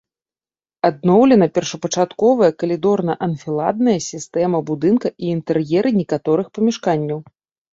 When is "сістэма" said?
4.09-4.57